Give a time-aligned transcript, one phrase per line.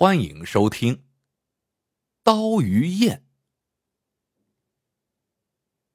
[0.00, 0.94] 欢迎收听
[2.22, 3.16] 《刀鱼宴》。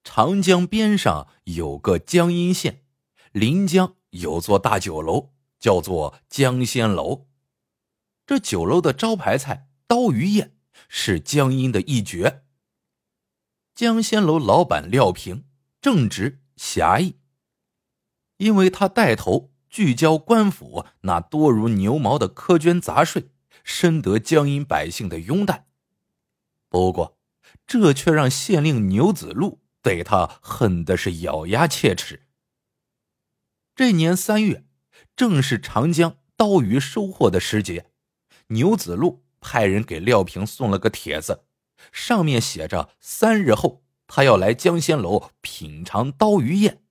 [0.03, 2.83] 长江边上有个江阴县，
[3.31, 7.29] 临江有座大酒楼，叫做江仙楼。
[8.25, 10.57] 这酒楼的招牌菜刀鱼宴
[10.89, 12.43] 是江阴的一绝。
[13.73, 15.45] 江仙楼老板廖平
[15.79, 17.19] 正直侠义，
[18.35, 23.29] 因为他带头聚焦官府那多如牛毛的苛捐杂税。
[23.63, 25.67] 深得江阴百姓的拥戴，
[26.69, 27.17] 不过
[27.65, 32.27] 这却让县令牛子路对他恨的是咬牙切齿。
[33.75, 34.65] 这年三月，
[35.15, 37.91] 正是长江刀鱼收获的时节，
[38.47, 41.45] 牛子路派人给廖平送了个帖子，
[41.91, 46.83] 上面写着三日后他要来江鲜楼品尝刀鱼宴。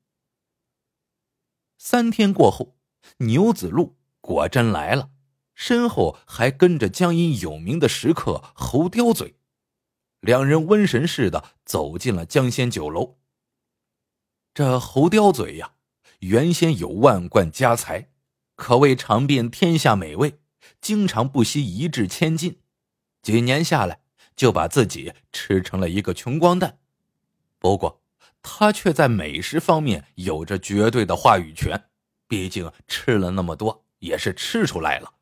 [1.78, 2.76] 三天过后，
[3.18, 5.10] 牛子路果真来了。
[5.54, 9.34] 身后还跟着江阴有名的食客侯刁嘴，
[10.20, 13.16] 两人瘟神似的走进了江鲜酒楼。
[14.54, 15.72] 这侯刁嘴呀，
[16.20, 18.10] 原先有万贯家财，
[18.54, 20.40] 可谓尝遍天下美味，
[20.80, 22.58] 经常不惜一掷千金。
[23.22, 24.00] 几年下来，
[24.36, 26.78] 就把自己吃成了一个穷光蛋。
[27.58, 28.02] 不过，
[28.42, 31.84] 他却在美食方面有着绝对的话语权，
[32.26, 35.14] 毕竟吃了那么多，也是吃出来了。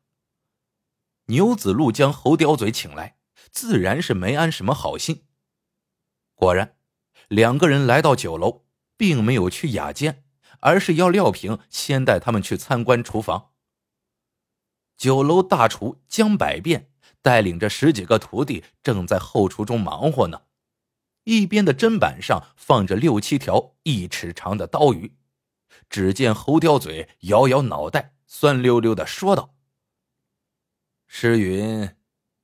[1.31, 3.15] 牛子路将侯刁嘴请来，
[3.51, 5.23] 自然是没安什么好心。
[6.35, 6.75] 果然，
[7.29, 8.65] 两个人来到酒楼，
[8.97, 10.25] 并没有去雅间，
[10.59, 13.51] 而是要廖平先带他们去参观厨房。
[14.97, 20.41] 酒楼大厨江百变带领着十几个徒弟，正在后厨中忙活呢。
[21.23, 25.15] 一边的砧板上放着六七条一尺长的刀鱼。
[25.89, 29.55] 只见侯刁嘴摇摇脑袋，酸溜溜的说道。
[31.13, 31.93] 诗云：“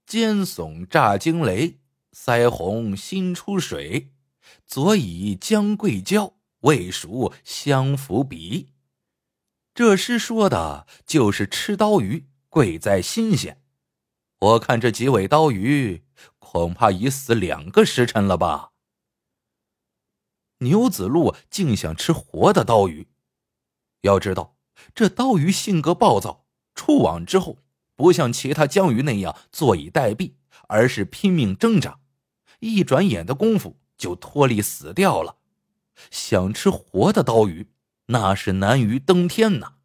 [0.06, 1.80] 尖耸炸惊雷，
[2.12, 4.12] 腮红新出水。
[4.66, 8.74] 左以姜桂椒，未熟香浮鼻。”
[9.74, 13.64] 这诗说的就是吃刀鱼贵在新鲜。
[14.40, 16.04] 我看这几尾刀鱼
[16.38, 18.74] 恐怕已死两个时辰了吧？
[20.58, 23.08] 牛子路竟想吃活的刀鱼。
[24.02, 24.58] 要知道，
[24.94, 26.46] 这刀鱼性格暴躁，
[26.76, 27.60] 触网之后。
[27.98, 30.36] 不像其他江鱼那样坐以待毙，
[30.68, 32.00] 而是拼命挣扎，
[32.60, 35.38] 一转眼的功夫就脱离死掉了。
[36.12, 37.72] 想吃活的刀鱼，
[38.06, 39.78] 那是难于登天呐。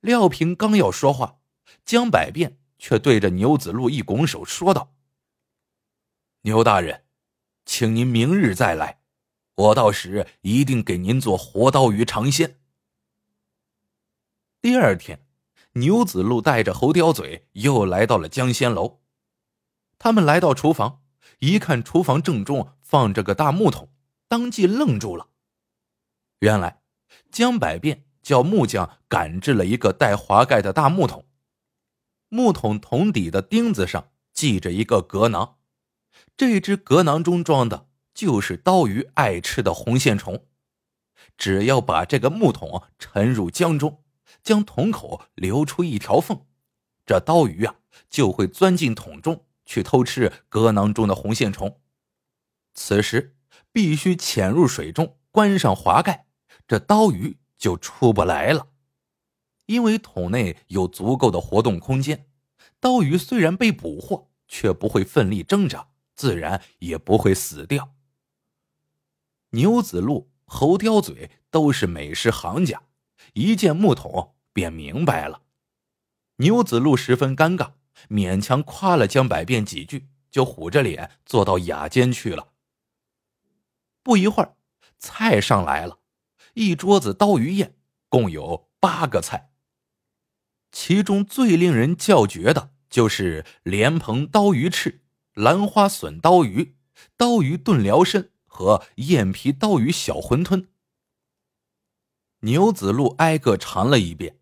[0.00, 1.38] 廖平刚要说话，
[1.84, 4.92] 江百变却对着牛子路一拱手说道
[6.42, 7.04] ：“牛大人，
[7.64, 8.98] 请您明日再来，
[9.54, 12.58] 我到时一定给您做活刀鱼尝鲜。”
[14.60, 15.25] 第二天。
[15.76, 19.02] 牛子路带着猴刁嘴又来到了江仙楼。
[19.98, 21.02] 他们来到厨房，
[21.40, 23.90] 一看厨房正中放着个大木桶，
[24.26, 25.28] 当即愣住了。
[26.38, 26.80] 原来
[27.30, 31.26] 江百变叫木匠赶制了一个带滑盖的大木桶，
[32.30, 35.58] 木桶桶底的钉子上系着一个格囊，
[36.38, 40.46] 这只格囊中装的就是刀鱼爱吃的红线虫。
[41.36, 44.02] 只要把这个木桶沉入江中。
[44.46, 46.46] 将桶口留出一条缝，
[47.04, 47.74] 这刀鱼啊
[48.08, 51.80] 就会钻进桶中去偷吃格囊中的红线虫。
[52.72, 53.36] 此时
[53.72, 56.28] 必须潜入水中，关上滑盖，
[56.68, 58.68] 这刀鱼就出不来了。
[59.66, 62.28] 因为桶内有足够的活动空间，
[62.78, 67.96] 刀鱼虽然被捕获，却不会奋力挣扎，自然也不会死掉。
[69.50, 72.84] 牛子路、猴刁嘴都是美食行家，
[73.32, 74.34] 一见木桶。
[74.56, 75.42] 便明白了，
[76.36, 77.72] 牛子路十分尴尬，
[78.08, 82.54] 勉强夸了江百变几句，就虎着脸坐到雅间去了。
[84.02, 84.56] 不一会儿，
[84.98, 85.98] 菜上来了，
[86.54, 87.76] 一桌子刀鱼宴，
[88.08, 89.50] 共有八个菜。
[90.72, 95.02] 其中最令人叫绝的就是莲蓬刀鱼翅、
[95.34, 96.78] 兰花笋刀鱼、
[97.18, 100.68] 刀鱼炖辽参和燕皮刀鱼小馄饨。
[102.40, 104.38] 牛子路挨个尝了一遍。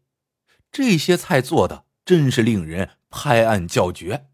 [0.75, 4.27] 这些菜做的真是令人拍案叫绝，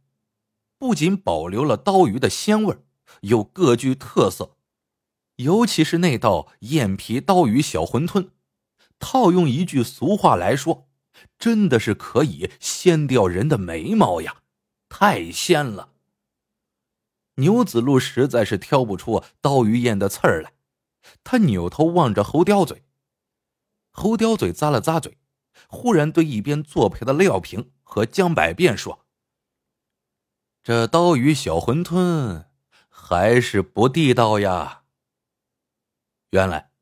[0.79, 2.79] 不仅保留了刀鱼的鲜味
[3.21, 4.57] 又各具特色。
[5.37, 8.31] 尤其是那道燕皮刀鱼小馄饨，
[8.99, 10.89] 套用一句俗话来说，
[11.39, 14.37] 真的是可以掀掉人的眉毛呀！
[14.89, 15.93] 太鲜了。
[17.35, 20.55] 牛子路实在是挑不出刀鱼宴的刺儿来，
[21.23, 22.83] 他扭头望着侯刁嘴，
[23.91, 25.19] 侯刁嘴咂了咂嘴。
[25.73, 29.07] 忽然对一边作陪的廖平和江百变说
[30.65, 32.47] ：“这刀鱼小馄饨
[32.89, 34.83] 还是不地道呀。
[36.31, 36.73] 原来，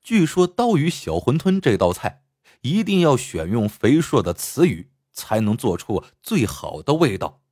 [0.00, 2.22] 据说刀鱼小馄饨这道菜
[2.60, 7.42] 一定要选用肥硕的雌鱼，才能做出最好的味道。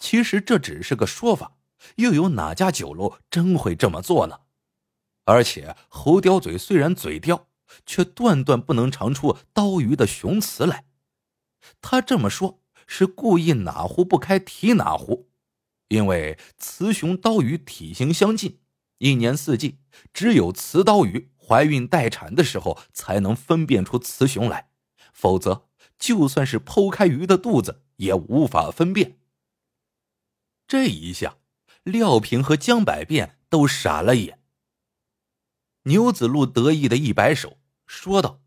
[0.00, 1.56] 其实这只是个说法，
[1.96, 4.40] 又有哪家酒楼真会这么做呢？
[5.24, 7.46] 而且猴叼嘴虽然嘴刁，
[7.86, 10.84] 却断断不能尝出刀鱼的雄雌来。
[11.80, 15.28] 他这么说，是故意哪壶不开提哪壶，
[15.88, 18.58] 因为雌雄刀鱼体型相近，
[18.98, 19.78] 一年四季
[20.12, 24.70] 只有雌刀鱼怀孕待产的时候才能分辨出雌雄来，
[25.12, 25.68] 否则
[25.98, 29.18] 就算是剖开鱼的肚子也无法分辨。
[30.66, 31.36] 这一下，
[31.84, 34.40] 廖平和江百变都傻了眼。
[35.84, 37.58] 牛子路得意的一摆手，
[37.92, 38.40] 说道。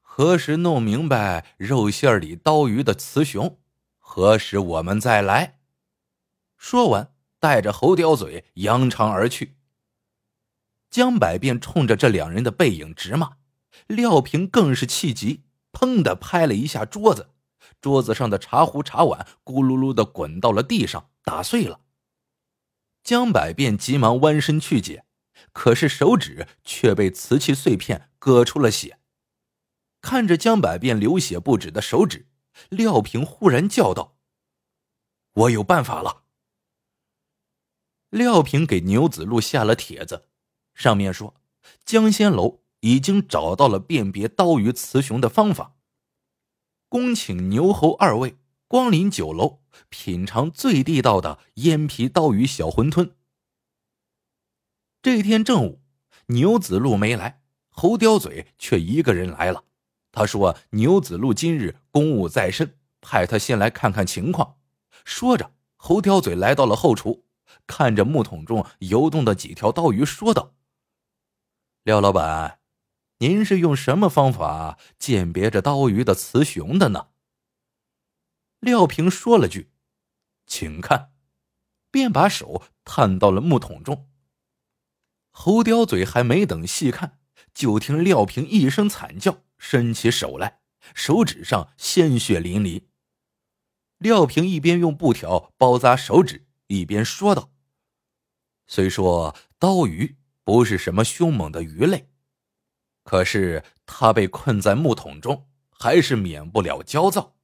[0.00, 3.58] 何时弄明白肉馅里刀鱼的雌雄？
[3.98, 5.58] 何时我们再来？
[6.56, 9.56] 说完，带着猴叼嘴扬长而去。
[10.88, 13.38] 江百便冲着这两人的背影直骂，
[13.88, 15.42] 廖平更是气急，
[15.72, 17.30] 砰的拍了一下桌子，
[17.80, 21.80] 桌子上的茶壶茶碗咕噜噜的滚到了地上，打碎了。
[23.02, 25.04] 江百便急忙弯身去捡，
[25.52, 28.98] 可是手指却被瓷器碎片割出了血。
[30.00, 32.26] 看着江百变流血不止的手指，
[32.70, 34.16] 廖平忽然叫道
[35.34, 36.24] ：“我有办法了！”
[38.10, 40.28] 廖平给牛子路下了帖子，
[40.74, 41.40] 上面说
[41.84, 45.76] 江仙楼已经找到了辨别刀鱼雌雄的方法，
[46.88, 53.12] 恭请牛侯二位光临酒楼，品尝最地道的烟皮刀鱼小馄饨。
[55.02, 55.82] 这天正午，
[56.26, 59.64] 牛子路没来，侯刁嘴却一个人来了。
[60.12, 64.58] 他说：“牛子路今日公务在身，派他先来看看情况。”
[65.04, 67.24] 说着，猴叼嘴来到了后厨，
[67.66, 70.54] 看着木桶中游动的几条刀鱼，说道
[71.82, 72.60] ：“廖老板，
[73.18, 77.08] 您是用什么方法鉴别这刀鱼的雌雄的呢？”
[78.60, 79.72] 廖平说了句
[80.46, 81.10] ：“请看”，
[81.90, 84.08] 便把手探到了木桶中。
[85.32, 87.18] 猴叼嘴还没等细看，
[87.52, 89.42] 就听廖平一声惨叫。
[89.64, 90.58] 伸起手来，
[90.92, 92.86] 手指上鲜血淋漓。
[93.98, 97.52] 廖平一边用布条包扎手指，一边说道
[98.66, 102.10] ：“虽说刀鱼不是什么凶猛的鱼类，
[103.04, 107.36] 可是它被困在木桶中，还是免不了焦躁。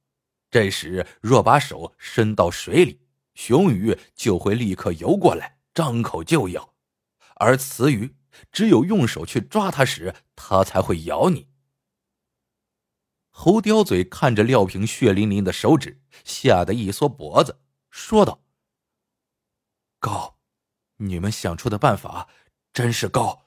[0.51, 2.99] 这时若把手伸到水里，
[3.33, 6.73] 雄鱼就会立刻游过来，张口就咬；
[7.39, 8.15] 而雌鱼
[8.51, 11.49] 只有用手去抓它时，它才会咬你。”
[13.31, 18.43] 猴叼嘴看着廖平血淋淋的手指，吓得一缩脖子，说道
[19.99, 20.37] ：“高，
[20.97, 22.27] 你们想出的办法
[22.73, 23.45] 真是高！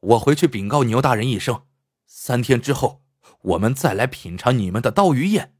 [0.00, 1.66] 我回去禀告牛大人一声，
[2.06, 3.02] 三天之后
[3.42, 5.56] 我们再来品尝你们的刀鱼宴。”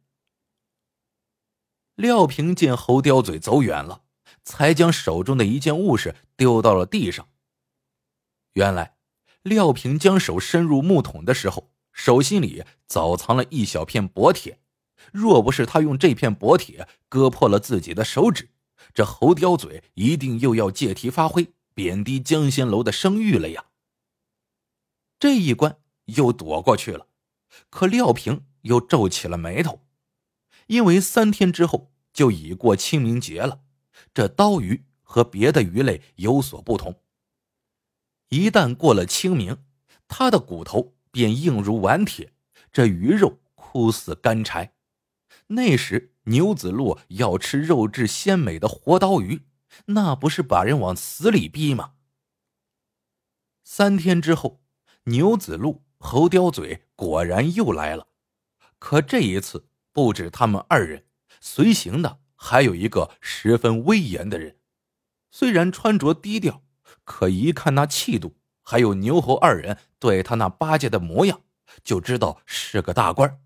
[1.96, 4.04] 廖平见猴叼嘴走远了，
[4.44, 7.28] 才将手中的一件物事丢到了地上。
[8.54, 8.96] 原来，
[9.42, 11.70] 廖平将手伸入木桶的时候。
[11.90, 14.60] 手心里早藏了一小片薄铁，
[15.12, 18.50] 若不是他用这片薄铁割破了自己的手指，
[18.94, 23.64] 这猴叼嘴一定又要借题发挥，贬低江仙楼的声誉了呀。
[25.18, 27.08] 这一关又躲过去了，
[27.68, 29.80] 可廖平又皱起了眉头，
[30.68, 33.62] 因为三天之后就已过清明节了，
[34.14, 36.94] 这刀鱼和别的鱼类有所不同，
[38.28, 39.64] 一旦过了清明，
[40.06, 40.94] 他的骨头。
[41.10, 42.34] 便硬如顽铁，
[42.70, 44.74] 这鱼肉枯似干柴。
[45.48, 49.46] 那时牛子路要吃肉质鲜美的活刀鱼，
[49.86, 51.94] 那不是把人往死里逼吗？
[53.64, 54.62] 三天之后，
[55.04, 58.08] 牛子路、猴叼嘴果然又来了，
[58.78, 61.06] 可这一次不止他们二人，
[61.40, 64.58] 随行的还有一个十分威严的人。
[65.30, 66.62] 虽然穿着低调，
[67.08, 68.36] 可一看那气度。
[68.62, 71.40] 还有牛猴二人对他那巴结的模样，
[71.82, 73.40] 就知道是个大官。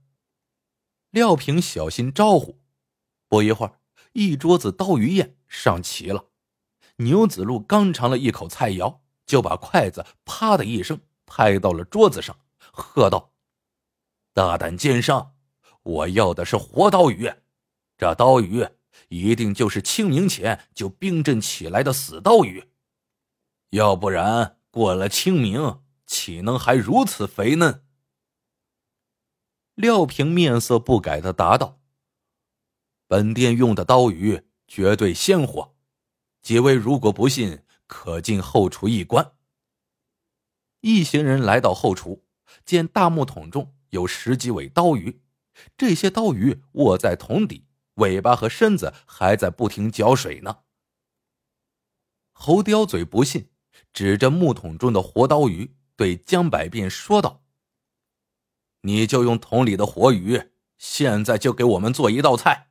[1.11, 2.59] 廖平小心招呼，
[3.29, 3.79] 不一会儿，
[4.15, 6.25] 一桌子刀鱼宴上齐了。
[6.97, 12.37] 牛子路刚尝了一口菜肴，就把筷子啪的一声拍到了桌子上，
[12.73, 13.33] 喝道
[14.35, 15.37] ：“大胆奸商！
[15.85, 17.33] 我要的是活刀鱼，
[17.97, 18.67] 这刀鱼
[19.09, 22.72] 一定就是清明前就冰镇起来的死刀鱼，
[23.73, 27.85] 要不然……”过了清明，岂能还如此肥嫩？
[29.75, 31.83] 廖平面色不改的答道
[33.07, 35.77] ：“本店用的刀鱼绝对鲜活，
[36.41, 39.35] 几位如果不信，可进后厨一观。
[40.81, 42.25] 一行人来到后厨，
[42.65, 45.21] 见大木桶中有十几尾刀鱼，
[45.77, 50.61] 这些刀鱼卧在桶底，尾巴和身子还在不停搅水呢。
[52.33, 53.51] 侯刁嘴不信，
[53.93, 57.43] 指着木桶中的活刀鱼对江百变说道
[58.83, 62.71] ：“你就用桶里的活鱼，现在就给我们做一道菜。”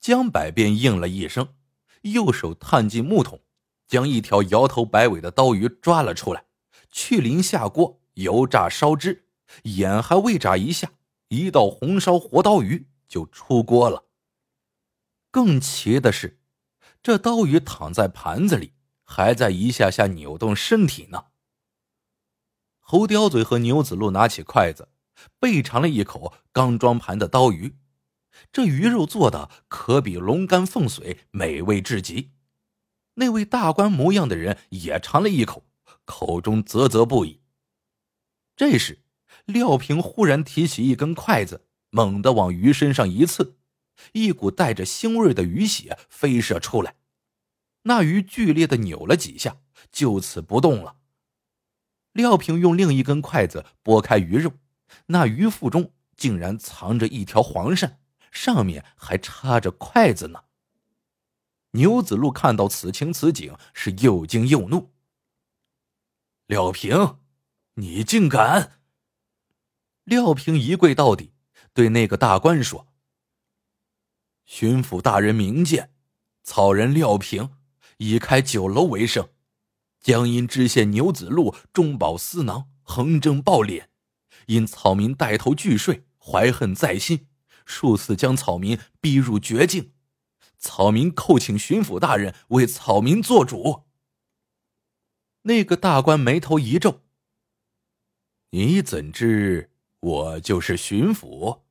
[0.00, 1.54] 江百变应了一声，
[2.02, 3.40] 右手探进木桶，
[3.88, 6.44] 将一条摇头摆尾的刀鱼抓了出来，
[6.90, 9.26] 去鳞下锅油炸烧汁，
[9.64, 10.92] 眼还未眨一下，
[11.28, 14.04] 一道红烧活刀鱼就出锅了。
[15.32, 16.40] 更奇的是，
[17.02, 18.72] 这刀鱼躺在盘子里，
[19.06, 21.26] 还在一下下扭动身体呢。
[22.80, 24.88] 侯刁嘴和牛子路拿起筷子，
[25.40, 27.76] 备尝了一口刚装盘的刀鱼。
[28.52, 32.32] 这鱼肉做的可比龙肝凤髓美味至极。
[33.14, 35.64] 那位大官模样的人也尝了一口，
[36.04, 37.40] 口中啧啧不已。
[38.54, 38.98] 这时，
[39.46, 43.56] 廖平忽然提起一根筷子，猛地往鱼身上一刺，
[44.12, 46.96] 一股带着腥味的鱼血飞射出来。
[47.88, 49.58] 那鱼剧烈的扭了几下，
[49.92, 50.96] 就此不动了。
[52.12, 54.52] 廖平用另一根筷子拨开鱼肉，
[55.06, 57.96] 那鱼腹中竟然藏着一条黄鳝。
[58.32, 60.44] 上面还插着筷子呢。
[61.70, 64.92] 牛子路看到此情此景，是又惊又怒。
[66.46, 67.18] 廖平，
[67.74, 68.80] 你竟敢！
[70.04, 71.32] 廖平一跪到底，
[71.72, 72.88] 对那个大官说
[74.44, 75.94] ：“巡抚大人明鉴，
[76.42, 77.56] 草人廖平
[77.98, 79.28] 以开酒楼为生，
[80.00, 83.86] 江阴知县牛子路中饱私囊，横征暴敛，
[84.46, 87.28] 因草民带头拒税，怀恨在心。”
[87.66, 89.92] 数次将草民逼入绝境，
[90.56, 93.86] 草民叩请巡抚大人为草民做主。
[95.42, 97.02] 那个大官眉头一皱
[98.50, 101.62] ：“你怎知我就是巡抚？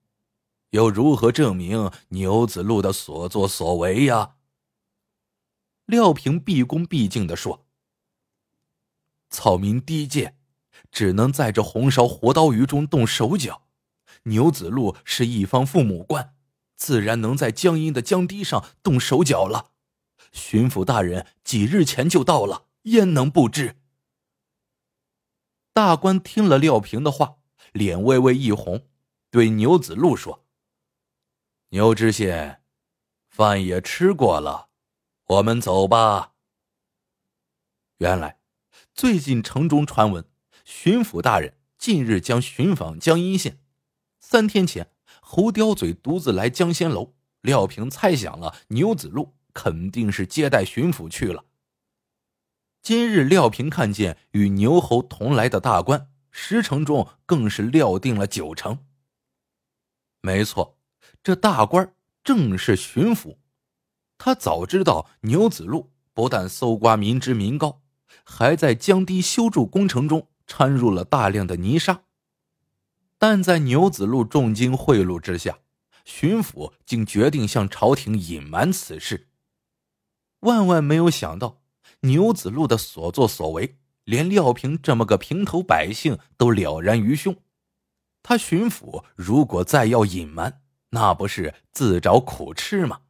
[0.72, 4.35] 又如何证明牛子路的所作所为呀？”
[5.86, 7.66] 廖平毕恭毕敬的说
[9.30, 10.38] ：“草民低贱，
[10.92, 13.64] 只能在这红烧活刀鱼中动手脚。”
[14.24, 16.36] 牛子路是一方父母官，
[16.76, 19.72] 自然能在江阴的江堤上动手脚了。
[20.32, 23.76] 巡抚大人几日前就到了，焉能不知？
[25.74, 27.38] 大官听了廖平的话，
[27.72, 28.88] 脸微微一红，
[29.30, 30.44] 对牛子路说
[31.70, 32.64] ：“牛知县，
[33.30, 34.70] 饭也吃过了，
[35.26, 36.34] 我们走吧。”
[37.98, 38.40] 原来，
[38.94, 40.26] 最近城中传闻，
[40.64, 43.60] 巡抚大人近日将巡访江阴县。
[44.20, 44.92] 三天前，
[45.22, 51.46] 侯刁嘴独自来江仙楼，廖平猜想了牛子路肯定是接待巡抚去了。
[52.82, 58.86] 今日廖平看见与牛侯同来的大官，十成中更是料定了九成。
[60.22, 60.78] 没错，
[61.24, 63.38] 这大官正是巡抚。
[64.18, 67.82] 他早知道牛子路不但搜刮民脂民膏，
[68.24, 72.04] 还在江堤修筑工程中掺入了大量的泥沙。
[73.18, 75.60] 但在牛子路重金贿赂之下，
[76.04, 79.30] 巡抚竟决定向朝廷隐瞒此事。
[80.42, 81.62] 万万没有想到，
[82.02, 87.36] 牛子路的所作所为，连廖平这么个平头百姓都了然于胸。
[88.22, 93.02] 他巡抚如果再要隐瞒，那不是自找苦吃吗？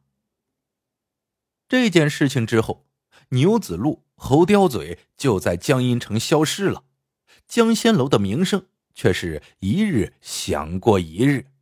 [1.68, 2.86] 这件事情之后，
[3.30, 6.84] 牛子路、侯刁嘴就在江阴城消失了，
[7.46, 8.66] 江仙楼的名声。
[8.96, 11.52] 却是一日响过一日。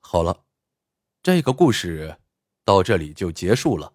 [0.00, 0.46] 好了，
[1.22, 2.18] 这个故事
[2.64, 3.92] 到这里就结束了。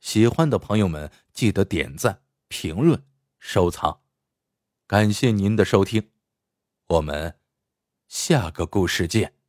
[0.00, 3.04] 喜欢的朋友们记得点赞、评论、
[3.38, 4.00] 收藏，
[4.86, 6.10] 感谢您的收听，
[6.86, 7.38] 我们
[8.08, 9.41] 下个故事见。